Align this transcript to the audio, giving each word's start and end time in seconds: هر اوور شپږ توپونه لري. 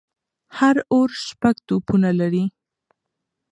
هر 0.57 0.75
اوور 0.91 1.09
شپږ 1.27 1.55
توپونه 1.67 2.09
لري. 2.19 2.45